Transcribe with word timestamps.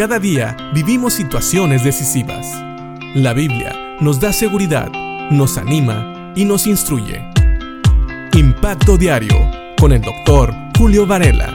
Cada 0.00 0.18
día 0.18 0.56
vivimos 0.72 1.12
situaciones 1.12 1.84
decisivas. 1.84 2.46
La 3.14 3.34
Biblia 3.34 3.98
nos 4.00 4.18
da 4.18 4.32
seguridad, 4.32 4.90
nos 5.30 5.58
anima 5.58 6.32
y 6.34 6.46
nos 6.46 6.66
instruye. 6.66 7.22
Impacto 8.32 8.96
Diario 8.96 9.36
con 9.78 9.92
el 9.92 10.00
doctor 10.00 10.54
Julio 10.78 11.06
Varela. 11.06 11.54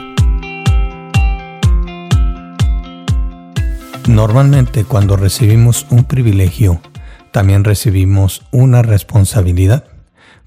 Normalmente 4.06 4.84
cuando 4.84 5.16
recibimos 5.16 5.84
un 5.90 6.04
privilegio, 6.04 6.80
también 7.32 7.64
recibimos 7.64 8.46
una 8.52 8.82
responsabilidad, 8.82 9.86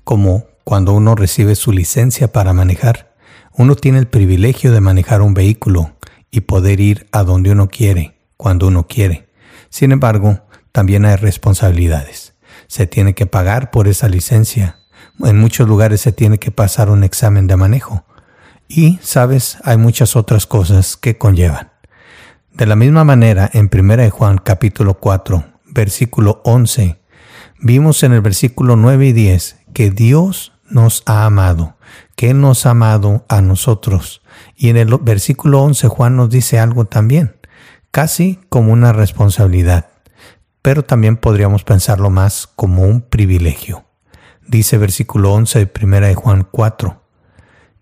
como 0.05 0.45
cuando 0.63 0.93
uno 0.93 1.15
recibe 1.15 1.53
su 1.55 1.73
licencia 1.73 2.31
para 2.31 2.53
manejar. 2.53 3.13
Uno 3.51 3.75
tiene 3.75 3.99
el 3.99 4.07
privilegio 4.07 4.71
de 4.71 4.79
manejar 4.79 5.21
un 5.21 5.33
vehículo 5.33 5.98
y 6.31 6.41
poder 6.41 6.79
ir 6.79 7.07
a 7.11 7.23
donde 7.23 7.51
uno 7.51 7.67
quiere, 7.67 8.19
cuando 8.37 8.67
uno 8.67 8.87
quiere. 8.87 9.29
Sin 9.69 9.91
embargo, 9.91 10.41
también 10.71 11.05
hay 11.05 11.15
responsabilidades. 11.15 12.33
Se 12.67 12.87
tiene 12.87 13.15
que 13.15 13.25
pagar 13.25 13.71
por 13.71 13.87
esa 13.87 14.07
licencia. 14.09 14.79
En 15.19 15.39
muchos 15.39 15.67
lugares 15.67 16.01
se 16.01 16.11
tiene 16.11 16.37
que 16.37 16.51
pasar 16.51 16.89
un 16.89 17.03
examen 17.03 17.47
de 17.47 17.55
manejo. 17.55 18.05
Y, 18.67 18.99
sabes, 19.01 19.57
hay 19.63 19.77
muchas 19.77 20.15
otras 20.15 20.45
cosas 20.45 20.95
que 20.95 21.17
conllevan. 21.17 21.71
De 22.53 22.65
la 22.65 22.75
misma 22.75 23.03
manera, 23.03 23.49
en 23.53 23.69
1 23.73 24.11
Juan 24.11 24.37
capítulo 24.37 24.95
4, 24.95 25.43
versículo 25.65 26.41
11, 26.43 26.99
vimos 27.59 28.03
en 28.03 28.13
el 28.13 28.21
versículo 28.21 28.75
9 28.75 29.07
y 29.07 29.13
10 29.13 29.57
que 29.73 29.89
Dios 29.89 30.53
nos 30.69 31.03
ha 31.05 31.25
amado, 31.25 31.75
que 32.15 32.33
nos 32.33 32.65
ha 32.65 32.71
amado 32.71 33.25
a 33.27 33.41
nosotros. 33.41 34.21
Y 34.55 34.69
en 34.69 34.77
el 34.77 34.97
versículo 35.01 35.61
11 35.61 35.87
Juan 35.87 36.15
nos 36.15 36.29
dice 36.29 36.59
algo 36.59 36.85
también, 36.85 37.35
casi 37.91 38.39
como 38.49 38.73
una 38.73 38.93
responsabilidad, 38.93 39.89
pero 40.61 40.83
también 40.83 41.17
podríamos 41.17 41.63
pensarlo 41.63 42.09
más 42.09 42.47
como 42.47 42.83
un 42.83 43.01
privilegio. 43.01 43.85
Dice 44.47 44.77
versículo 44.77 45.33
11 45.33 45.65
de 45.65 45.71
1 45.85 45.99
de 46.01 46.15
Juan 46.15 46.47
4, 46.49 47.03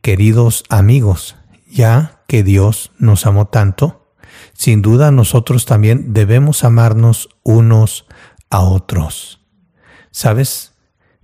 Queridos 0.02 0.64
amigos, 0.70 1.36
ya 1.70 2.22
que 2.28 2.44
Dios 2.44 2.92
nos 2.98 3.26
amó 3.26 3.48
tanto, 3.48 4.14
sin 4.54 4.82
duda 4.82 5.12
nosotros 5.12 5.66
también 5.66 6.14
debemos 6.14 6.64
amarnos 6.64 7.30
unos 7.44 8.06
a 8.50 8.62
otros. 8.62 9.42
¿Sabes? 10.12 10.77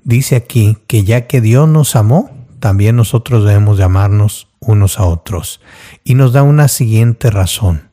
Dice 0.03 0.35
aquí 0.35 0.77
que 0.87 1.03
ya 1.03 1.27
que 1.27 1.41
Dios 1.41 1.67
nos 1.67 1.95
amó, 1.95 2.29
también 2.59 2.95
nosotros 2.95 3.45
debemos 3.45 3.77
de 3.77 3.83
amarnos 3.83 4.47
unos 4.59 4.99
a 4.99 5.05
otros. 5.05 5.61
Y 6.03 6.15
nos 6.15 6.33
da 6.33 6.43
una 6.43 6.67
siguiente 6.67 7.29
razón. 7.29 7.89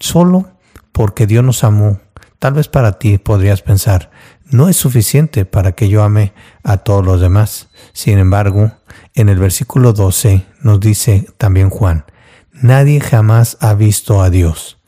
Solo 0.00 0.48
porque 0.92 1.26
Dios 1.26 1.44
nos 1.44 1.64
amó, 1.64 2.00
tal 2.38 2.54
vez 2.54 2.68
para 2.68 2.98
ti 2.98 3.18
podrías 3.18 3.62
pensar, 3.62 4.10
no 4.50 4.68
es 4.68 4.76
suficiente 4.76 5.44
para 5.44 5.72
que 5.72 5.88
yo 5.88 6.02
ame 6.02 6.32
a 6.62 6.78
todos 6.78 7.04
los 7.04 7.20
demás. 7.20 7.68
Sin 7.92 8.18
embargo, 8.18 8.72
en 9.14 9.28
el 9.28 9.38
versículo 9.38 9.92
12 9.92 10.44
nos 10.62 10.80
dice 10.80 11.26
también 11.38 11.70
Juan, 11.70 12.04
nadie 12.52 13.00
jamás 13.00 13.56
ha 13.60 13.74
visto 13.74 14.22
a 14.22 14.30
Dios, 14.30 14.78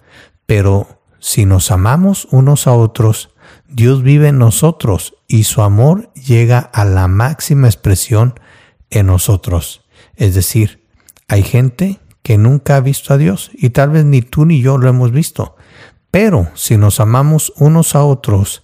pero 0.46 1.00
si 1.18 1.46
nos 1.46 1.70
amamos 1.70 2.28
unos 2.30 2.66
a 2.66 2.72
otros, 2.72 3.30
Dios 3.68 4.02
vive 4.02 4.28
en 4.28 4.38
nosotros 4.38 5.14
y 5.28 5.44
su 5.44 5.62
amor 5.62 6.12
llega 6.14 6.58
a 6.58 6.84
la 6.84 7.08
máxima 7.08 7.66
expresión 7.66 8.38
en 8.90 9.06
nosotros. 9.06 9.84
Es 10.16 10.34
decir, 10.34 10.84
hay 11.28 11.42
gente 11.42 12.00
que 12.22 12.38
nunca 12.38 12.76
ha 12.76 12.80
visto 12.80 13.14
a 13.14 13.18
Dios 13.18 13.50
y 13.54 13.70
tal 13.70 13.90
vez 13.90 14.04
ni 14.04 14.22
tú 14.22 14.44
ni 14.44 14.60
yo 14.60 14.78
lo 14.78 14.88
hemos 14.88 15.12
visto. 15.12 15.56
Pero 16.10 16.48
si 16.54 16.76
nos 16.76 17.00
amamos 17.00 17.52
unos 17.56 17.94
a 17.94 18.04
otros, 18.04 18.62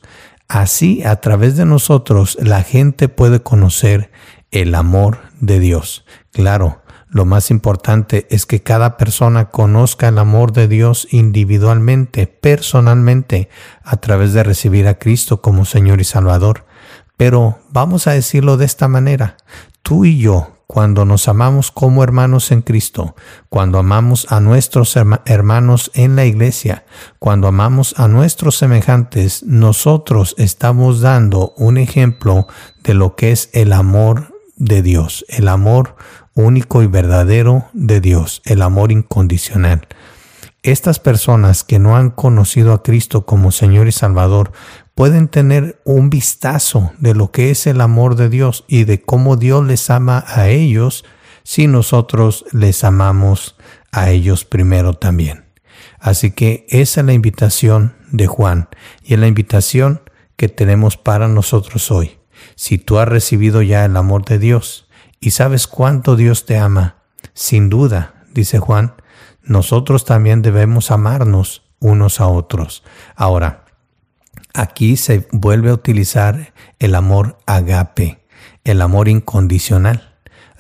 así 0.48 1.02
a 1.04 1.16
través 1.16 1.56
de 1.56 1.64
nosotros 1.64 2.38
la 2.40 2.62
gente 2.62 3.08
puede 3.08 3.40
conocer 3.42 4.10
el 4.50 4.74
amor 4.74 5.18
de 5.40 5.60
Dios. 5.60 6.04
Claro, 6.30 6.81
lo 7.12 7.26
más 7.26 7.50
importante 7.50 8.26
es 8.30 8.46
que 8.46 8.62
cada 8.62 8.96
persona 8.96 9.50
conozca 9.50 10.08
el 10.08 10.16
amor 10.16 10.52
de 10.52 10.66
Dios 10.66 11.06
individualmente, 11.10 12.26
personalmente, 12.26 13.50
a 13.84 13.98
través 13.98 14.32
de 14.32 14.42
recibir 14.42 14.88
a 14.88 14.98
Cristo 14.98 15.42
como 15.42 15.66
Señor 15.66 16.00
y 16.00 16.04
Salvador. 16.04 16.64
Pero 17.18 17.58
vamos 17.68 18.06
a 18.06 18.12
decirlo 18.12 18.56
de 18.56 18.64
esta 18.64 18.88
manera, 18.88 19.36
tú 19.82 20.06
y 20.06 20.18
yo, 20.18 20.56
cuando 20.66 21.04
nos 21.04 21.28
amamos 21.28 21.70
como 21.70 22.02
hermanos 22.02 22.50
en 22.50 22.62
Cristo, 22.62 23.14
cuando 23.50 23.78
amamos 23.78 24.26
a 24.32 24.40
nuestros 24.40 24.96
hermanos 24.96 25.90
en 25.92 26.16
la 26.16 26.24
iglesia, 26.24 26.86
cuando 27.18 27.46
amamos 27.46 27.94
a 27.98 28.08
nuestros 28.08 28.56
semejantes, 28.56 29.42
nosotros 29.42 30.34
estamos 30.38 31.02
dando 31.02 31.52
un 31.58 31.76
ejemplo 31.76 32.46
de 32.82 32.94
lo 32.94 33.16
que 33.16 33.32
es 33.32 33.50
el 33.52 33.74
amor 33.74 34.31
de 34.62 34.80
Dios, 34.80 35.26
el 35.28 35.48
amor 35.48 35.96
único 36.34 36.84
y 36.84 36.86
verdadero 36.86 37.66
de 37.72 38.00
Dios, 38.00 38.42
el 38.44 38.62
amor 38.62 38.92
incondicional. 38.92 39.88
Estas 40.62 41.00
personas 41.00 41.64
que 41.64 41.80
no 41.80 41.96
han 41.96 42.10
conocido 42.10 42.72
a 42.72 42.84
Cristo 42.84 43.26
como 43.26 43.50
Señor 43.50 43.88
y 43.88 43.92
Salvador 43.92 44.52
pueden 44.94 45.26
tener 45.26 45.82
un 45.84 46.10
vistazo 46.10 46.92
de 47.00 47.12
lo 47.12 47.32
que 47.32 47.50
es 47.50 47.66
el 47.66 47.80
amor 47.80 48.14
de 48.14 48.28
Dios 48.28 48.64
y 48.68 48.84
de 48.84 49.02
cómo 49.02 49.36
Dios 49.36 49.66
les 49.66 49.90
ama 49.90 50.24
a 50.28 50.48
ellos 50.48 51.04
si 51.42 51.66
nosotros 51.66 52.44
les 52.52 52.84
amamos 52.84 53.56
a 53.90 54.10
ellos 54.10 54.44
primero 54.44 54.94
también. 54.94 55.44
Así 55.98 56.30
que 56.30 56.66
esa 56.68 57.00
es 57.00 57.06
la 57.06 57.14
invitación 57.14 57.96
de 58.12 58.28
Juan 58.28 58.68
y 59.02 59.14
es 59.14 59.18
la 59.18 59.26
invitación 59.26 60.02
que 60.36 60.48
tenemos 60.48 60.96
para 60.96 61.26
nosotros 61.26 61.90
hoy. 61.90 62.21
Si 62.54 62.78
tú 62.78 62.98
has 62.98 63.08
recibido 63.08 63.62
ya 63.62 63.84
el 63.84 63.96
amor 63.96 64.24
de 64.24 64.38
Dios, 64.38 64.88
y 65.20 65.30
sabes 65.30 65.66
cuánto 65.66 66.16
Dios 66.16 66.46
te 66.46 66.58
ama. 66.58 66.96
Sin 67.32 67.70
duda, 67.70 68.14
dice 68.32 68.58
Juan, 68.58 68.94
nosotros 69.42 70.04
también 70.04 70.42
debemos 70.42 70.90
amarnos 70.90 71.62
unos 71.78 72.20
a 72.20 72.26
otros. 72.26 72.82
Ahora, 73.14 73.64
aquí 74.54 74.96
se 74.96 75.26
vuelve 75.32 75.70
a 75.70 75.74
utilizar 75.74 76.52
el 76.78 76.94
amor 76.94 77.38
agape, 77.46 78.24
el 78.64 78.82
amor 78.82 79.08
incondicional. 79.08 80.11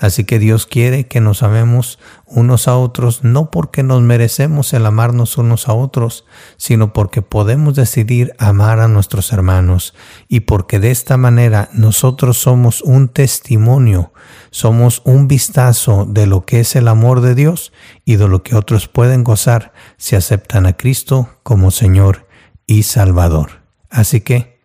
Así 0.02 0.24
que 0.24 0.40
Dios 0.40 0.66
quiere 0.66 1.06
que 1.06 1.20
nos 1.20 1.44
amemos 1.44 2.00
unos 2.26 2.66
a 2.66 2.76
otros, 2.76 3.22
no 3.22 3.52
porque 3.52 3.84
nos 3.84 4.02
merecemos 4.02 4.72
el 4.72 4.84
amarnos 4.84 5.38
unos 5.38 5.68
a 5.68 5.74
otros, 5.74 6.24
sino 6.56 6.92
porque 6.92 7.22
podemos 7.22 7.76
decidir 7.76 8.34
amar 8.40 8.80
a 8.80 8.88
nuestros 8.88 9.32
hermanos 9.32 9.94
y 10.26 10.40
porque 10.40 10.80
de 10.80 10.90
esta 10.90 11.16
manera 11.18 11.68
nosotros 11.72 12.36
somos 12.36 12.82
un 12.82 13.10
testimonio, 13.10 14.12
somos 14.50 15.02
un 15.04 15.28
vistazo 15.28 16.04
de 16.04 16.26
lo 16.26 16.46
que 16.46 16.58
es 16.58 16.74
el 16.74 16.88
amor 16.88 17.20
de 17.20 17.36
Dios 17.36 17.72
y 18.04 18.16
de 18.16 18.26
lo 18.26 18.42
que 18.42 18.56
otros 18.56 18.88
pueden 18.88 19.22
gozar 19.22 19.72
si 19.98 20.16
aceptan 20.16 20.66
a 20.66 20.76
Cristo 20.76 21.28
como 21.44 21.70
Señor 21.70 22.26
y 22.66 22.82
Salvador. 22.82 23.62
Así 23.88 24.20
que 24.20 24.58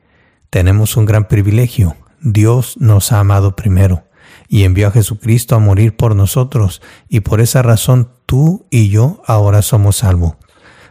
tenemos 0.49 0.97
un 0.97 1.05
gran 1.05 1.27
privilegio. 1.27 1.95
Dios 2.21 2.77
nos 2.79 3.11
ha 3.11 3.19
amado 3.19 3.55
primero 3.55 4.06
y 4.47 4.63
envió 4.63 4.87
a 4.87 4.91
Jesucristo 4.91 5.55
a 5.55 5.59
morir 5.59 5.95
por 5.95 6.15
nosotros, 6.15 6.81
y 7.09 7.21
por 7.21 7.41
esa 7.41 7.61
razón 7.61 8.09
tú 8.25 8.65
y 8.69 8.89
yo 8.89 9.21
ahora 9.25 9.61
somos 9.61 9.97
salvos, 9.97 10.35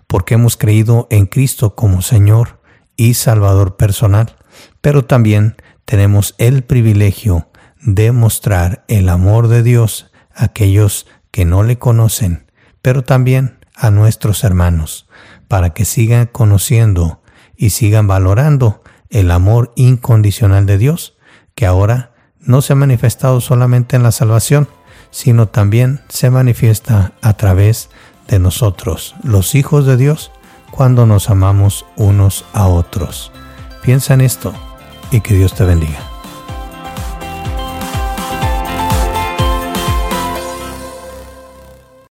porque 0.06 0.34
hemos 0.34 0.56
creído 0.56 1.06
en 1.10 1.26
Cristo 1.26 1.74
como 1.74 2.02
Señor 2.02 2.60
y 2.96 3.14
Salvador 3.14 3.76
personal, 3.76 4.36
pero 4.80 5.04
también 5.04 5.56
tenemos 5.84 6.34
el 6.38 6.64
privilegio 6.64 7.48
de 7.80 8.12
mostrar 8.12 8.84
el 8.88 9.08
amor 9.08 9.48
de 9.48 9.62
Dios 9.62 10.10
a 10.34 10.46
aquellos 10.46 11.06
que 11.30 11.44
no 11.44 11.62
le 11.62 11.78
conocen, 11.78 12.50
pero 12.82 13.02
también 13.04 13.58
a 13.74 13.90
nuestros 13.90 14.42
hermanos, 14.44 15.06
para 15.48 15.70
que 15.70 15.84
sigan 15.84 16.26
conociendo 16.26 17.22
y 17.56 17.70
sigan 17.70 18.06
valorando 18.06 18.82
el 19.10 19.30
amor 19.30 19.72
incondicional 19.76 20.66
de 20.66 20.78
Dios, 20.78 21.16
que 21.54 21.66
ahora 21.66 22.16
no 22.47 22.63
se 22.63 22.72
ha 22.72 22.77
manifestado 22.77 23.41
solamente 23.41 23.97
en 23.97 24.03
la 24.03 24.13
salvación, 24.13 24.69
sino 25.10 25.47
también 25.48 26.01
se 26.09 26.31
manifiesta 26.31 27.13
a 27.21 27.34
través 27.34 27.91
de 28.28 28.39
nosotros, 28.39 29.15
los 29.22 29.54
hijos 29.54 29.87
de 29.87 29.97
Dios, 29.97 30.31
cuando 30.71 31.07
nos 31.07 31.31
amamos 31.31 31.84
unos 31.97 32.45
a 32.53 32.66
otros. 32.66 33.33
Piensa 33.83 34.15
en 34.15 34.21
esto 34.21 34.53
y 35.10 35.21
que 35.21 35.34
Dios 35.34 35.54
te 35.54 35.65
bendiga. 35.65 36.05